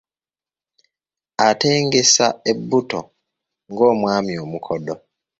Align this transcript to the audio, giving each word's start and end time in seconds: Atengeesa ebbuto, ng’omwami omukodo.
Atengeesa 1.47 2.27
ebbuto, 2.51 2.99
ng’omwami 3.71 4.33
omukodo. 4.43 4.95